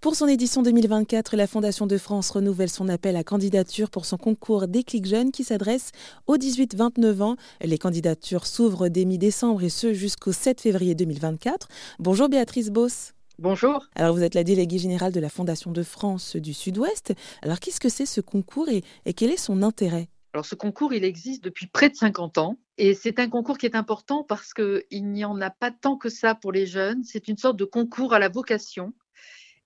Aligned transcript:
Pour 0.00 0.14
son 0.14 0.28
édition 0.28 0.62
2024, 0.62 1.34
la 1.34 1.48
Fondation 1.48 1.88
de 1.88 1.98
France 1.98 2.30
renouvelle 2.30 2.68
son 2.68 2.88
appel 2.88 3.16
à 3.16 3.24
candidature 3.24 3.90
pour 3.90 4.04
son 4.04 4.16
concours 4.16 4.68
Déclic 4.68 5.06
Jeunes 5.06 5.32
qui 5.32 5.42
s'adresse 5.42 5.90
aux 6.28 6.36
18-29 6.36 7.20
ans. 7.20 7.36
Les 7.60 7.78
candidatures 7.78 8.46
s'ouvrent 8.46 8.86
dès 8.86 9.04
mi-décembre 9.04 9.64
et 9.64 9.68
ce 9.68 9.94
jusqu'au 9.94 10.30
7 10.30 10.60
février 10.60 10.94
2024. 10.94 11.66
Bonjour 11.98 12.28
Béatrice 12.28 12.70
Boss. 12.70 13.14
Bonjour. 13.40 13.86
Alors 13.96 14.14
vous 14.14 14.22
êtes 14.22 14.36
la 14.36 14.44
déléguée 14.44 14.78
générale 14.78 15.10
de 15.10 15.18
la 15.18 15.28
Fondation 15.28 15.72
de 15.72 15.82
France 15.82 16.36
du 16.36 16.54
Sud-Ouest. 16.54 17.14
Alors 17.42 17.58
qu'est-ce 17.58 17.80
que 17.80 17.88
c'est 17.88 18.06
ce 18.06 18.20
concours 18.20 18.68
et, 18.68 18.84
et 19.04 19.14
quel 19.14 19.32
est 19.32 19.36
son 19.36 19.64
intérêt? 19.64 20.08
Alors 20.32 20.46
ce 20.46 20.54
concours, 20.54 20.92
il 20.92 21.02
existe 21.02 21.42
depuis 21.42 21.66
près 21.66 21.88
de 21.88 21.96
50 21.96 22.38
ans 22.38 22.56
et 22.76 22.94
c'est 22.94 23.18
un 23.18 23.28
concours 23.28 23.58
qui 23.58 23.66
est 23.66 23.74
important 23.74 24.22
parce 24.22 24.54
qu'il 24.54 24.84
n'y 25.10 25.24
en 25.24 25.40
a 25.40 25.50
pas 25.50 25.72
tant 25.72 25.96
que 25.96 26.08
ça 26.08 26.36
pour 26.36 26.52
les 26.52 26.66
jeunes. 26.66 27.02
C'est 27.02 27.26
une 27.26 27.36
sorte 27.36 27.56
de 27.56 27.64
concours 27.64 28.14
à 28.14 28.20
la 28.20 28.28
vocation 28.28 28.92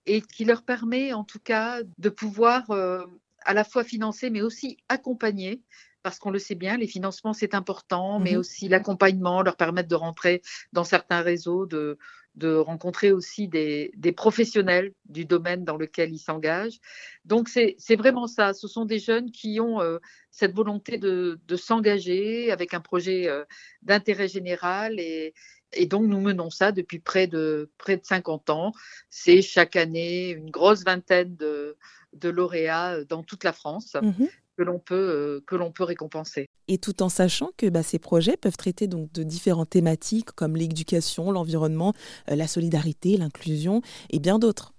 et 0.06 0.20
qui 0.20 0.44
leur 0.44 0.62
permet 0.62 1.12
en 1.12 1.24
tout 1.24 1.38
cas 1.38 1.80
de 1.98 2.08
pouvoir 2.08 2.70
euh, 2.70 3.04
à 3.44 3.54
la 3.54 3.64
fois 3.64 3.84
financer 3.84 4.30
mais 4.30 4.42
aussi 4.42 4.76
accompagner 4.88 5.62
parce 6.02 6.18
qu'on 6.18 6.30
le 6.30 6.38
sait 6.38 6.54
bien, 6.54 6.76
les 6.76 6.86
financements 6.86 7.32
c'est 7.32 7.54
important, 7.54 8.18
mais 8.18 8.34
mmh 8.34 8.38
aussi 8.38 8.68
l'accompagnement, 8.68 9.42
leur 9.42 9.56
permettre 9.56 9.88
de 9.88 9.94
rentrer 9.94 10.42
dans 10.72 10.84
certains 10.84 11.20
réseaux, 11.20 11.64
de, 11.66 11.96
de 12.34 12.54
rencontrer 12.54 13.12
aussi 13.12 13.46
des, 13.46 13.92
des, 13.96 14.12
professionnels 14.12 14.94
du 15.04 15.24
domaine 15.24 15.64
dans 15.64 15.76
lequel 15.76 16.12
ils 16.12 16.18
s'engagent. 16.18 16.80
Donc 17.24 17.48
c'est 17.48 17.76
vraiment 17.96 18.26
ça, 18.26 18.54
ce 18.54 18.68
sont 18.68 18.84
des 18.84 18.98
jeunes 18.98 19.30
qui 19.30 19.60
ont 19.60 19.80
euh, 19.80 19.98
cette 20.30 20.54
volonté 20.54 20.98
de, 20.98 21.40
de 21.46 21.56
s'engager 21.56 22.50
avec 22.50 22.74
un 22.74 22.80
projet 22.80 23.28
euh, 23.28 23.44
d'intérêt 23.82 24.28
général 24.28 24.98
et, 24.98 25.34
et 25.74 25.86
donc, 25.86 26.04
nous 26.04 26.20
menons 26.20 26.50
ça 26.50 26.72
depuis 26.72 26.98
près 26.98 27.26
de, 27.26 27.70
près 27.78 27.96
de 27.96 28.04
50 28.04 28.50
ans. 28.50 28.72
C'est 29.10 29.42
chaque 29.42 29.76
année 29.76 30.30
une 30.30 30.50
grosse 30.50 30.84
vingtaine 30.84 31.36
de, 31.36 31.76
de 32.12 32.28
lauréats 32.28 32.94
euh, 32.94 33.04
dans 33.04 33.22
toute 33.22 33.44
la 33.44 33.52
France. 33.52 33.96
Mmh 34.00 34.26
que 34.58 34.62
l'on 34.62 34.78
peut, 34.78 34.94
euh, 34.94 35.40
que 35.46 35.56
l'on 35.56 35.72
peut 35.72 35.82
récompenser. 35.82 36.46
Et 36.68 36.76
tout 36.76 37.02
en 37.02 37.08
sachant 37.08 37.52
que 37.56 37.70
bah, 37.70 37.82
ces 37.82 37.98
projets 37.98 38.36
peuvent 38.36 38.58
traiter 38.58 38.86
donc 38.86 39.10
de 39.12 39.22
différentes 39.22 39.70
thématiques 39.70 40.30
comme 40.32 40.56
l'éducation, 40.56 41.30
l'environnement, 41.30 41.94
euh, 42.30 42.36
la 42.36 42.46
solidarité, 42.46 43.16
l'inclusion 43.16 43.80
et 44.10 44.18
bien 44.18 44.38
d'autres. 44.38 44.74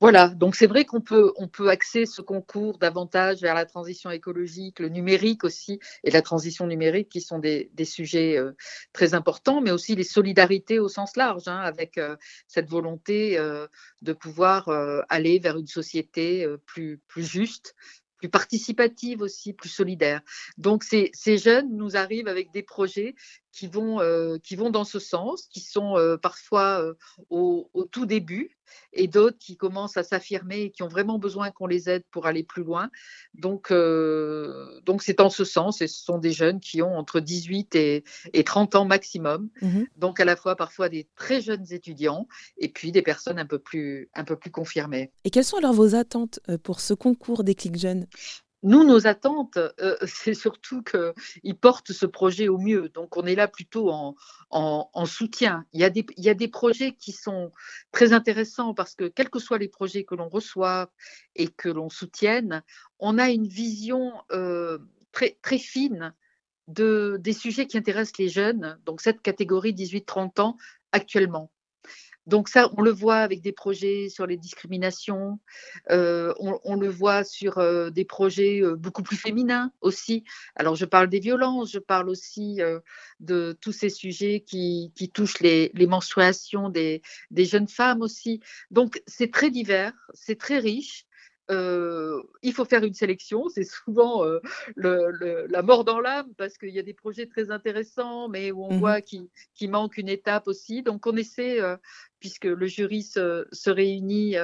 Voilà, 0.00 0.28
donc 0.28 0.56
c'est 0.56 0.66
vrai 0.66 0.86
qu'on 0.86 1.02
peut, 1.02 1.34
on 1.36 1.46
peut 1.46 1.68
axer 1.68 2.06
ce 2.06 2.22
concours 2.22 2.78
davantage 2.78 3.42
vers 3.42 3.54
la 3.54 3.66
transition 3.66 4.10
écologique, 4.10 4.78
le 4.78 4.88
numérique 4.88 5.44
aussi, 5.44 5.78
et 6.04 6.10
la 6.10 6.22
transition 6.22 6.66
numérique 6.66 7.10
qui 7.10 7.20
sont 7.20 7.38
des, 7.38 7.70
des 7.74 7.84
sujets 7.84 8.38
euh, 8.38 8.52
très 8.94 9.12
importants, 9.12 9.60
mais 9.60 9.70
aussi 9.70 9.94
les 9.94 10.04
solidarités 10.04 10.78
au 10.78 10.88
sens 10.88 11.16
large, 11.16 11.48
hein, 11.48 11.58
avec 11.58 11.98
euh, 11.98 12.16
cette 12.48 12.70
volonté 12.70 13.36
euh, 13.36 13.66
de 14.00 14.14
pouvoir 14.14 14.70
aller 15.10 15.38
vers 15.38 15.58
une 15.58 15.66
société 15.66 16.46
plus, 16.64 16.98
plus 17.06 17.24
juste, 17.24 17.74
plus 18.16 18.28
participative 18.28 19.22
aussi, 19.22 19.52
plus 19.52 19.68
solidaire. 19.68 20.20
Donc 20.58 20.84
ces, 20.84 21.10
ces, 21.12 21.36
jeunes 21.36 21.76
nous 21.76 21.96
arrivent 21.96 22.28
avec 22.28 22.52
des 22.52 22.62
projets 22.62 23.14
qui 23.52 23.66
vont, 23.66 24.00
euh, 24.00 24.38
qui 24.38 24.56
vont 24.56 24.70
dans 24.70 24.84
ce 24.84 24.98
sens, 24.98 25.46
qui 25.50 25.60
sont 25.60 25.96
euh, 25.96 26.16
parfois 26.16 26.82
euh, 26.82 26.94
au, 27.30 27.68
au, 27.74 27.84
tout 27.84 28.06
début, 28.06 28.56
et 28.92 29.08
d'autres 29.08 29.38
qui 29.38 29.56
commencent 29.56 29.96
à 29.96 30.04
s'affirmer 30.04 30.62
et 30.62 30.70
qui 30.70 30.84
ont 30.84 30.88
vraiment 30.88 31.18
besoin 31.18 31.50
qu'on 31.50 31.66
les 31.66 31.90
aide 31.90 32.04
pour 32.12 32.26
aller 32.26 32.44
plus 32.44 32.62
loin. 32.62 32.88
Donc, 33.34 33.72
donc 33.72 35.02
c'est 35.02 35.20
en 35.20 35.28
ce 35.28 35.44
sens, 35.44 35.82
et 35.82 35.88
ce 35.88 36.04
sont 36.04 36.18
des 36.18 36.30
jeunes 36.30 36.60
qui 36.60 36.80
ont 36.80 36.96
entre 36.96 37.18
18 37.18 37.74
et, 37.74 38.04
et 38.32 38.44
30 38.44 38.76
ans 38.76 38.84
maximum, 38.84 39.48
mmh 39.60 39.80
donc 39.96 40.20
à 40.20 40.24
la 40.24 40.36
fois 40.36 40.56
parfois 40.56 40.88
des 40.88 41.08
très 41.16 41.40
jeunes 41.40 41.66
étudiants 41.72 42.26
et 42.56 42.68
puis 42.68 42.92
des 42.92 43.02
personnes 43.02 43.38
un 43.38 43.44
peu 43.44 43.58
plus, 43.58 44.08
un 44.14 44.24
peu 44.24 44.36
plus 44.36 44.50
confirmées. 44.50 45.10
Et 45.24 45.30
quelles 45.30 45.44
sont 45.44 45.56
alors 45.56 45.74
vos 45.74 45.94
attentes 45.94 46.40
pour 46.62 46.80
ce 46.80 46.94
concours 46.94 47.44
des 47.44 47.54
clics 47.54 47.78
jeunes? 47.78 48.06
Nous, 48.62 48.84
nos 48.84 49.06
attentes, 49.06 49.56
euh, 49.56 49.96
c'est 50.06 50.34
surtout 50.34 50.82
qu'ils 50.82 51.56
portent 51.56 51.92
ce 51.92 52.06
projet 52.06 52.48
au 52.48 52.58
mieux. 52.58 52.88
Donc, 52.90 53.16
on 53.16 53.24
est 53.24 53.34
là 53.34 53.48
plutôt 53.48 53.90
en, 53.90 54.16
en, 54.50 54.90
en 54.92 55.06
soutien. 55.06 55.64
Il 55.72 55.80
y, 55.80 55.84
a 55.84 56.34
des, 56.34 56.48
projets 56.48 56.92
qui 56.92 57.12
sont 57.12 57.52
très 57.92 58.12
intéressants 58.12 58.74
parce 58.74 58.94
que, 58.94 59.08
quels 59.08 59.30
que 59.30 59.38
soient 59.38 59.58
les 59.58 59.68
projets 59.68 60.04
que 60.04 60.14
l'on 60.14 60.28
reçoit 60.28 60.92
et 61.36 61.48
que 61.48 61.68
l'on 61.68 61.88
soutienne, 61.88 62.62
on 62.98 63.18
a 63.18 63.30
une 63.30 63.48
vision 63.48 64.12
euh, 64.30 64.78
très, 65.12 65.58
fine 65.58 66.14
de, 66.68 67.18
des 67.20 67.32
sujets 67.32 67.66
qui 67.66 67.78
intéressent 67.78 68.18
les 68.18 68.28
jeunes, 68.28 68.78
donc 68.84 69.00
cette 69.00 69.22
catégorie 69.22 69.72
18-30 69.72 70.40
ans 70.40 70.56
actuellement. 70.92 71.50
Donc 72.30 72.48
ça, 72.48 72.70
on 72.78 72.82
le 72.82 72.92
voit 72.92 73.16
avec 73.16 73.42
des 73.42 73.50
projets 73.50 74.08
sur 74.08 74.24
les 74.24 74.36
discriminations, 74.36 75.40
euh, 75.90 76.32
on, 76.38 76.76
le 76.76 76.88
voit 76.88 77.24
sur 77.24 77.58
euh, 77.58 77.90
des 77.90 78.04
projets 78.04 78.62
euh, 78.62 78.76
beaucoup 78.76 79.02
plus 79.02 79.16
féminins 79.16 79.72
aussi. 79.80 80.22
Alors 80.54 80.76
je 80.76 80.84
parle 80.84 81.08
des 81.08 81.18
violences, 81.18 81.72
je 81.72 81.80
parle 81.80 82.08
aussi 82.08 82.60
de 83.18 83.58
tous 83.60 83.72
ces 83.72 83.90
sujets 83.90 84.44
qui, 84.46 84.92
touchent 85.12 85.40
les, 85.40 85.72
menstruations 85.88 86.68
des, 86.68 87.02
des, 87.32 87.44
jeunes 87.44 87.68
femmes 87.68 88.00
aussi. 88.00 88.40
Donc 88.70 89.02
c'est 89.08 89.32
très 89.32 89.50
divers, 89.50 89.92
c'est 90.14 90.38
très 90.38 90.58
riche. 90.58 91.06
Il 91.50 92.52
faut 92.54 92.64
faire 92.64 92.84
une 92.84 92.94
sélection. 92.94 93.48
C'est 93.48 93.64
souvent 93.64 94.22
le, 94.76 95.46
la 95.48 95.62
mort 95.62 95.84
dans 95.84 95.98
l'âme 95.98 96.32
parce 96.36 96.56
qu'il 96.58 96.70
y 96.70 96.78
a 96.78 96.84
des 96.84 96.94
projets 96.94 97.26
très 97.26 97.50
intéressants, 97.50 98.28
mais 98.28 98.52
où 98.52 98.64
on 98.64 98.74
mmh 98.74 98.78
voit 98.78 99.00
qu'il 99.00 99.70
manque 99.70 99.98
une 99.98 100.08
étape 100.08 100.46
aussi. 100.46 100.84
Donc 100.84 101.08
on 101.08 101.16
essaie, 101.16 101.58
puisque 102.20 102.44
le 102.44 102.66
jury 102.66 103.02
se, 103.02 103.70
réunit 103.70 104.36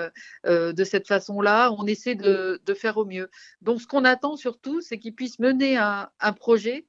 de 0.45 0.85
cette 0.85 1.07
façon-là, 1.07 1.71
on 1.79 1.87
essaie 1.87 2.15
de, 2.15 2.61
faire 2.75 2.97
au 2.97 3.05
mieux. 3.05 3.31
Donc 3.63 3.81
ce 3.81 3.87
qu'on 3.87 4.05
attend 4.05 4.37
surtout, 4.37 4.81
c'est 4.81 4.99
qu'ils 4.99 5.15
puissent 5.15 5.39
mener 5.39 5.77
un, 5.77 6.09
projet 6.39 6.87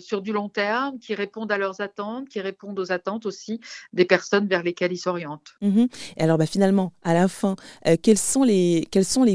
sur 0.00 0.22
du 0.22 0.32
long 0.32 0.48
terme, 0.48 0.98
qui 0.98 1.14
répondent 1.14 1.52
à 1.52 1.58
leurs 1.58 1.80
attentes, 1.80 2.28
qui 2.28 2.40
répondent 2.40 2.78
aux 2.78 2.92
attentes 2.92 3.26
aussi 3.26 3.60
des 3.92 4.04
personnes 4.04 4.46
vers 4.46 4.62
lesquelles 4.62 4.92
ils 4.92 4.98
s'orientent. 4.98 5.54
Mmh 5.60 5.86
et 6.16 6.22
alors 6.22 6.38
bah, 6.38 6.46
finalement, 6.46 6.92
à 7.02 7.14
la 7.14 7.28
fin, 7.28 7.56
quels 8.02 8.18
sont 8.18 8.44
les 8.44 8.86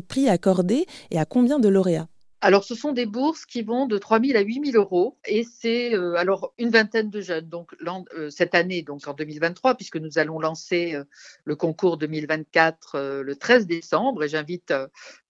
prix 0.08 0.30
accordés 0.30 0.86
et 1.12 1.20
à 1.20 1.26
combien 1.26 1.60
de 1.60 1.70
lauréats? 1.70 2.08
Alors, 2.40 2.64
ce 2.64 2.76
sont 2.76 2.92
des 2.92 3.08
bourses 3.08 3.48
qui 3.48 3.64
vont 3.64 3.88
de 3.88 3.98
3 3.98 4.22
000 4.22 4.38
à 4.38 4.42
8 4.42 4.72
000 4.72 4.78
euros 4.78 5.18
et 5.26 5.44
c'est 5.44 5.96
euh, 5.96 6.14
alors 6.16 6.54
une 6.60 6.70
vingtaine 6.70 7.10
de 7.10 7.20
jeunes. 7.20 7.50
Donc, 7.50 7.76
euh, 8.14 8.30
cette 8.30 8.54
année, 8.54 8.84
donc 8.84 9.08
en 9.08 9.14
2023, 9.14 9.74
puisque 9.74 9.98
nous 9.98 10.20
allons 10.20 10.40
lancer 10.40 10.94
euh, 10.94 11.04
le 11.46 11.56
concours 11.56 11.98
2024 11.98 13.22
le 13.24 13.36
13 13.36 13.66
décembre 13.66 14.24
et 14.24 14.30
j'invite 14.30 14.72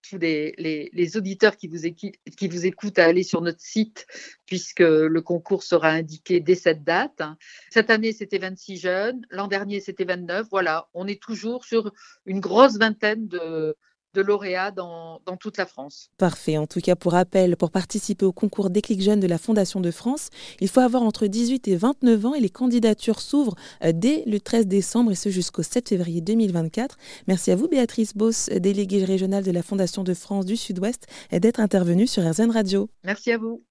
tous 0.09 0.17
les, 0.17 1.17
auditeurs 1.17 1.55
qui 1.55 1.69
vous, 1.69 1.89
qui 1.89 2.47
vous 2.49 2.65
écoutent 2.65 2.99
à 2.99 3.05
aller 3.05 3.23
sur 3.23 3.41
notre 3.41 3.61
site 3.61 4.05
puisque 4.45 4.81
le 4.81 5.21
concours 5.21 5.63
sera 5.63 5.89
indiqué 5.89 6.41
dès 6.41 6.55
cette 6.55 6.83
date. 6.83 7.21
Cette 7.69 7.89
année, 7.89 8.11
c'était 8.11 8.37
26 8.37 8.77
jeunes. 8.77 9.25
L'an 9.29 9.47
dernier, 9.47 9.79
c'était 9.79 10.05
29. 10.05 10.47
Voilà, 10.51 10.89
on 10.93 11.07
est 11.07 11.21
toujours 11.21 11.63
sur 11.63 11.93
une 12.25 12.41
grosse 12.41 12.77
vingtaine 12.77 13.29
de 13.29 13.77
de 14.17 14.21
lauréats 14.23 14.71
dans, 14.71 15.21
dans, 15.25 15.37
toute 15.37 15.57
la 15.57 15.65
France. 15.65 16.09
Parfait. 16.17 16.57
En 16.57 16.65
tout 16.65 16.81
cas, 16.81 16.95
pour 16.95 17.11
rappel, 17.11 17.55
pour 17.55 17.69
participer 17.69 18.25
au 18.25 18.31
concours 18.31 18.69
Déclic 18.69 19.01
Jeunes 19.01 19.19
de 19.19 19.27
la 19.27 19.37
Fondation 19.37 19.79
de 19.79 19.91
France, 19.91 20.29
il 20.59 20.67
faut 20.67 20.79
avoir 20.79 21.03
entre 21.03 21.27
18 21.27 21.67
et 21.67 21.75
29 21.75 22.25
ans 22.25 22.33
et 22.33 22.39
les 22.39 22.49
candidatures 22.49 23.21
s'ouvrent 23.21 23.55
euh, 23.83 23.91
dès 23.93 24.23
le 24.25 24.39
13 24.39 24.65
décembre 24.67 25.11
et 25.11 25.15
ce 25.15 25.29
jusqu'au 25.29 25.61
7 25.61 25.89
février 25.89 26.21
2024. 26.21 26.97
Merci 27.27 27.51
à 27.51 27.55
vous, 27.55 27.67
Béatrice 27.67 28.15
Boss, 28.15 28.49
déléguée 28.49 29.05
régionale 29.05 29.43
de 29.43 29.51
la 29.51 29.61
Fondation 29.61 30.03
de 30.03 30.13
France 30.13 30.45
du 30.45 30.57
Sud-Ouest, 30.57 31.05
d'être 31.31 31.59
intervenue 31.59 32.07
sur 32.07 32.27
RZN 32.27 32.49
Radio. 32.49 32.89
Merci 33.03 33.31
à 33.31 33.37
vous. 33.37 33.63